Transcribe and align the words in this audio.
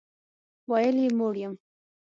ویل 0.69 0.95
یې 1.03 1.09
موړ 1.17 1.33
یم. 1.41 1.53